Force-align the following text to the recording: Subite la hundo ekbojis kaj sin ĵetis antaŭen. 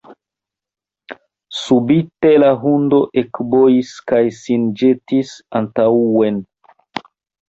Subite 1.57 2.31
la 2.43 2.47
hundo 2.63 3.01
ekbojis 3.23 3.91
kaj 4.13 4.21
sin 4.39 4.63
ĵetis 4.81 5.35
antaŭen. 5.61 6.41